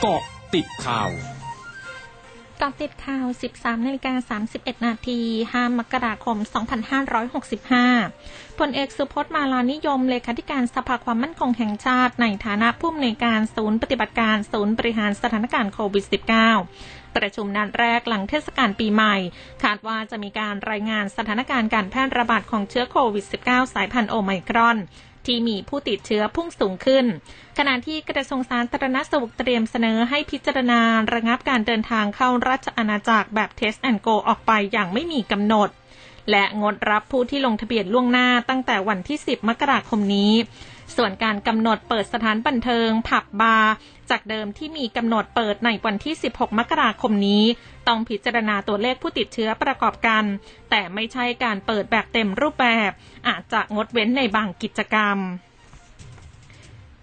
[0.00, 0.22] เกาะ
[0.54, 1.10] ติดข่าว
[2.62, 3.26] กาะติดข่าว
[3.56, 6.36] 13นาฬิกา31 นาที5มกราคม
[7.82, 16.04] 2565 พลเอกสุพจน์มาลานิยม เลขาธิการสภาความมั่นคงแห่งชาติ ในฐานะผู้อำนวยการศูนย์ปฏิบัติการศูนย์บริหารสถานการณ์โควิด
[16.60, 19.16] -19 ประชุมนัดแรกหลังเทศกาลปีใหม่
[19.62, 24.78] คาดว่าจะมีการรายงานสถานการณ์การแพร่ระบาดของเชื้อโควิด -19 สายพันธุ์โอไมครอน
[25.26, 27.04] ที่มีผู้ติดเชื้อพุ่งสูงขึ้น
[27.58, 30.80] ขณะที่กระทรวงสาธารณสุขเตรียมเสนอให้พิจารณา
[31.14, 35.68] ระงับการเดินทางเข้าราชอาณาจักรแบบ Test and Go ออกไปอย่างไม่มีกำหนด
[36.30, 40.32] และงดรับผู้ที่ลงทะเบียนล่วงหน้าตั้งแต่วันที่ 10 มกราคมนี้
[40.96, 43.72] ส่วนการกำหนดเปิดสถานบันเทิง ผับบาร์
[44.10, 47.44] จากเดิมที่มีกำหนดเปิดในวันที่ 16 มกราคมนี้
[47.88, 50.24] ต้องพิจารณาตัวเลขผู้ติดเชื้อประกอบกัน
[50.70, 52.90] แต่ไม่ใช่การเปิดแบบเต็มรูปแบบ
[53.28, 55.18] อาจจะงดเว้นในบางกิจกรรม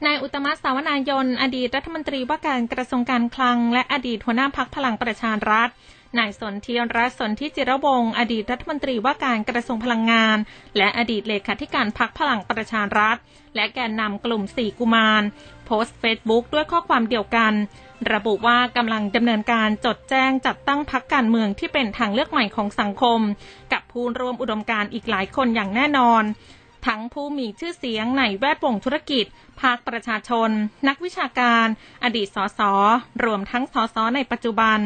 [0.05, 5.69] นายอุตตมสาวนายน อดีตรัฐมนตรีว่าการกระทรวงการคลัง และอดีตหัวหน้าพรรคพลังประชารัฐ
[6.19, 10.37] นายสนธิรัตน์สนธิจิรวงศ์อดีตรัฐมนตรีว่าการกระทรวงพลังงาน
[10.77, 13.17] และอดีตเลขาธิการพรรคพลังประชารัฐ
[13.55, 15.23] และแกนนำกลุ่มสี่กุมาร
[15.65, 17.53] โพสต์เฟซบุ๊กด้วยข้อความเดียวกัน
[18.13, 23.19] ระบุว่ากำลังดำเนินการจดแจ้งจัดตั้งพรรคการเมืองที่เป็นทางเลือกใหม่ของสังคม
[23.73, 26.23] กับผู้ร่วมอุดมการอีกหลายคนอย่างแน่นอน
[26.87, 29.25] ทั้งผู้มีชื่อเสียงในแวดวงธุรกิจ
[29.61, 30.49] ภาคประชาชน
[30.87, 31.67] นักวิชาการ
[32.03, 32.59] อดีตสส
[33.23, 34.79] รวมทั้งสสในปัจจุบัน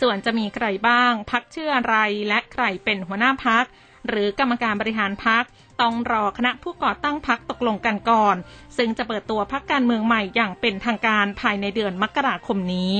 [0.00, 1.94] ส่วนจะมีใครบ้างพักชื่ออะไร
[2.28, 3.64] และใครเป็นหัวหน้าพัก
[4.08, 5.44] หรือกรรมการบริหารพัก
[5.80, 8.36] ต้องรอคณะผู้ก่อตั้งพักตกลงกันก่อน
[8.76, 12.94] ซึ่งจะเปิดตัวพักการเมืองใหม่อย่างเป็นทางการภายในเดือนมกราคมนี้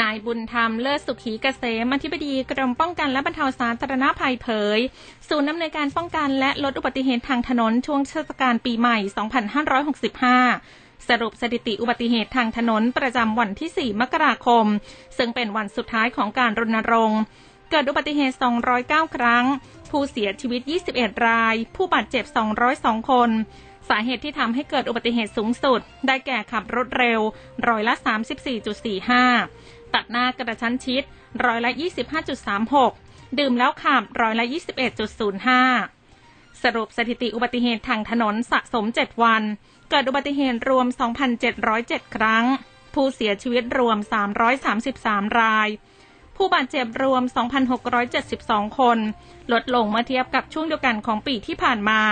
[0.00, 4.78] นายบุญธรรมเลิศสุขีเกษมอธิบดีกรมป้องกันและบรรเทาสาธารณภัยเผย
[5.28, 8.98] ศูนย์อำนวยการป้องกันและลดอุบัติเหตุทางถนนช่วงเทศกาลปีใหม่
[10.22, 14.66] 2565สรุปสถิติอุบัติเหตุทางถนนประจำวันที่ 4 มกราคม
[15.18, 17.20] ซึ่งเป็นวันสุดท้ายของการรณรงค์
[17.70, 18.36] เกิดอุบัติเหตุ
[18.74, 19.44] 209 ครั้ง
[19.90, 20.60] ผู้เสียชีวิต
[20.94, 22.24] 21 ราย ผู้บาดเจ็บ
[22.66, 23.30] 202 คน
[23.88, 27.20] สาเหตุที่ทำให้เกิดอุบัติเหตุสูงสุด ได้แก่ขับรถเร็ว
[27.68, 27.94] ร้อยละ
[29.14, 31.02] 34.45 ตัดหน้ากระชั้นชิด
[31.44, 31.70] ร้อยละ
[32.54, 34.44] 25.36 ดื่มแล้วขับ ร้อยละ
[35.54, 39.42] 21.05 สรุปสถิติอุบัติเหตุทางถนนสะสม 7 วัน
[39.90, 40.86] เกิดอุบัติเหตุรวม
[41.50, 42.44] 2,707 ครั้ง
[42.94, 43.98] ผู้เสียชีวิตรวม
[44.68, 45.68] 333 ราย
[46.36, 47.22] ผู้บาดเจ็บรวม
[48.00, 48.98] 2,672 คน
[49.52, 52.02] ลดลงเมื่อเทียบกับช่วงเดียวกันของปีที่ผ่านมา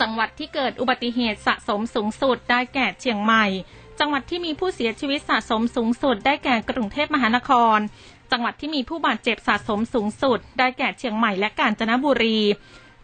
[0.00, 3.44] จังหวัดที่เกิดอุบัติเหตุสะสมสูงสุดได้แก่เชียงใหม่
[4.00, 7.78] จังหวัดที่มีผู้เสียชีวิตสะสมสูงสุด ได้แก่กรุงเทพมหานคร
[8.32, 12.38] จังหวัดที่มีผู้บาดเจ็บสะสมสูงสุด ได้แก่เชียงใหม่และกาญจนบุรี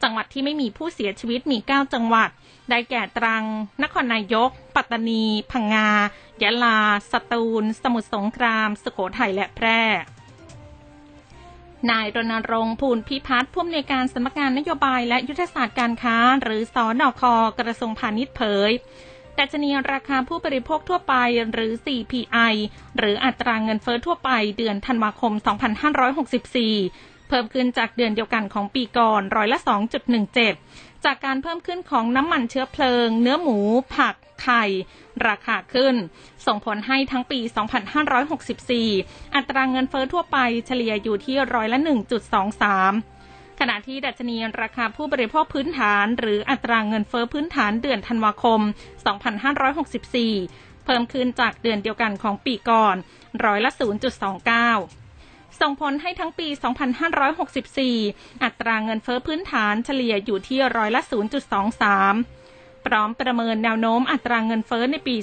[0.03, 2.31] จังหวัดที่ไม่มีผู้เสียชีวิตมี 9 จังหวัด
[2.71, 3.45] ได้แก่ตรัง
[3.83, 5.89] นครนายก ปัตตานี พังงา
[6.43, 6.79] ยะลา
[7.13, 9.83] สตูล สมุทรสงคราม สุโขทัยและแพร่
[11.91, 17.23] นายรณรงค์ภูลพิพัฒน์ผู้อำนวยการสำนักงานนโยบายและยุทธศาสตร์การค้า หรือสอนอค
[17.61, 18.71] กระทรวงพาณิชย์เผย
[19.39, 21.15] ดัชนีราคาผู้บริโภคทั่วไป
[21.53, 22.55] หรือ CPI
[22.99, 29.59] หรืออัตราเงินเฟอ้อทั่วไปเดือนธันวาคม 2564 เพิ่มขึ้นจากเดือนเดียวกันของปีก่อนร้อยละ
[30.33, 33.59] 2.17 จากการเพิ่มขึ้นของน้ำมันเชื้อเพลิง เนื้อหมู
[33.97, 34.65] ผัก ไข่
[35.29, 35.95] ราคาขึ้น
[36.47, 37.41] ส่งผลให้ทั้งปี
[38.79, 41.79] 2564 อัตราเงินเฟอ้อทั่วไปเฉลี่ยอยู่ที่ร้อยละ
[42.65, 48.61] 1.23ขณะที่ดัชนีราคาผู้บริโภคพื้นฐาน หรืออัตราเงินเฟอ้อพื้นฐานเดือนธันวาคม
[49.69, 52.97] 2564 เพิ่มขึ้นจากเดือนเดียวกันของปีก่อน
[53.45, 55.06] ร้อยละ 0.29
[55.61, 56.49] ส่งผลให้ทั้งปี
[57.25, 61.01] 2564 อัตราเงินเฟ้อพื้นฐานเฉลี่ยอยู่ที่ร้อยละ
[62.13, 65.17] 0.23 พร้อมประเมินแนวโน้มอัตราเงินเฟ้อในปี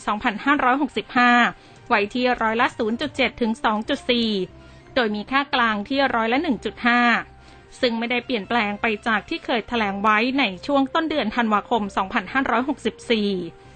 [1.11, 2.67] 2565 ไว้ที่ร้อยละ
[3.03, 3.51] 0.7 ถึง
[4.23, 6.39] 2.4 โดยมีค่ากลางที่ร้อยละ
[7.09, 11.81] 1.5 ซึ่งไม่ได้เปลี่ยนแปลงไปจากที่เคยแถลงไว้ในช่วงต้นเดือนธันวาคม
[13.03, 13.72] 2564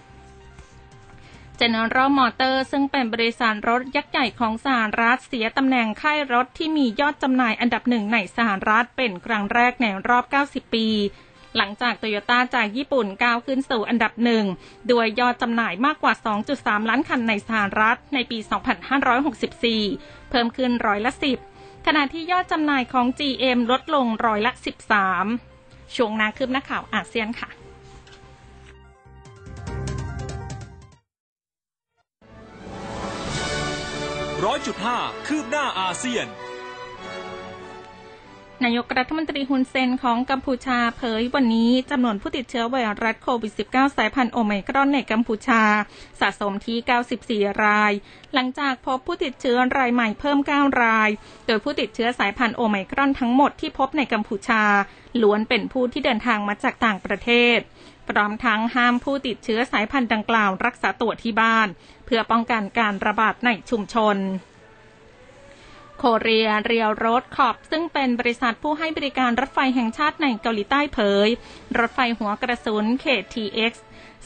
[1.61, 10.87] General Motors ซึ่งเป็นบริษัทรถยักษ์ใหญ่ของสหรัฐเสียตำแหน่งค่ายรถที่มียอดจำหน่ายอันดับหนึ่งในสหรัฐเป็นครั้งแรกในรอบ 90 ปี
[11.57, 14.45] หลังจากโตโยต้าจากญี่ปุ่นก้าวขึ้นสู่อันดับหนึ่ง
[14.91, 16.13] ด้วยยอดจำหน่ายมากกว่า
[16.51, 18.37] 2.3 ล้านคันในสหรัฐในปี
[19.73, 21.11] 2564 เพิ่มขึ้นร้อยละ
[21.49, 24.51] 10 ขณะที่ยอดจำหน่ายของ GM ลดลงร้อยละ
[25.23, 27.49] 13 ช่วงนาคืบนักข่าวอาเซียนค่ะ
[34.45, 34.97] ร้อยจุดห้า
[35.27, 36.27] คืบหน้าอาเซียน
[38.65, 45.63] นายกรัฐมนตรีฮุนเซนของกัมพูชาเผยวันนี้จำนวนผู้ติดเชื้อไวรัสโควิด -19 สายพันธุ์โอไมครอนในกัมพูชา
[46.19, 47.93] สะสมที่ 94 ราย
[48.33, 51.09] หลังจากพบผู้ติดเชื้อรายใหม่เพิ่ม 9 ราย
[51.47, 54.63] โดยผู้ติดเชื้อสายพันธุ์โอไมครอนทั้งหมดที่พบในกัมพูชา
[55.21, 57.57] ล้วนเป็นผู้ที่เดินทางมาจากต่างประเทศ
[58.09, 61.67] พร้อมทั้งห้ามผู้ติดเชื้อสายพันธุ์ดังกล่าวรักษาตัวที่บ้าน
[62.05, 64.17] เพื่อป้องกันการระบาดในชุมชน
[65.97, 71.27] โคเรียเรียวรถขอบซึ่งเป็นบริษัทผู้ให้บริการรถไฟแห่งชาติในเกาหลีใต้เผย
[71.77, 73.73] รถไฟหัวกระสุนเขต TX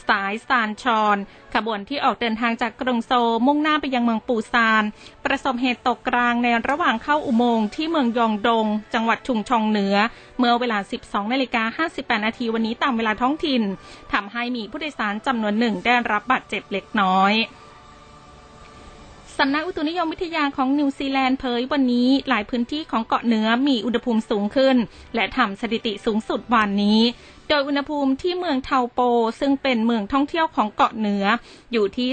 [0.08, 1.16] สายซานชอน
[1.54, 3.12] ขบวนที่ออกเดินทางจากกรุงโซ
[3.46, 4.82] มุ่งหน้าไปยังเมืองปูซาน
[5.24, 9.96] ประสบเหตุตกกลางในระหว่างเข้าอุโมงค์ที่เมืองยองดง จังหวัดชุงชองเหนือ
[10.38, 13.62] เมื่อเวลา 12นาฬิกา58นาทีวันนี้ตามเวลาท้องถิ่น
[14.12, 17.32] ทำให้มีผู้โดยสารจำนวนหนึ่งได้รับบาดเจ็บเล็กน้อย
[19.38, 24.76] สำนักอุตุนิยมวิทยาของนิวซีแลนด์เผยวันนี้หลายพื้นที่ของเกาะเหนือมีอุณหภูมิสูงขึ้น
[25.14, 27.00] และทำสถิติสูงสุดวันนี้
[27.48, 29.00] โดยอุณหภูมิที่เมืองเทาโป
[29.40, 31.24] ซึ่งเป็นเมืองท่องเที่ยวของเกาะเหนือ
[31.72, 32.08] อยู่ที่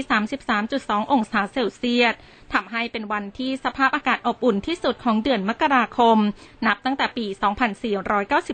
[0.54, 2.14] 33.2 องศาเซลเซียส
[2.52, 6.18] ทำให้เป็นวันที่สภาพอากาศอบอุ่นที่สุดของเดือนมกราคม
[6.66, 7.26] นับตั้งแต่ปี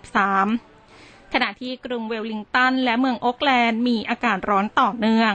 [0.03, 5.35] 2493 ขณะที่กรุงเวลลิงตันและเมืองโอ๊กแลนด์มีอากาศร้อนต่อเนื่อง